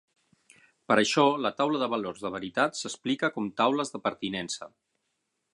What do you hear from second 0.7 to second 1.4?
Per això,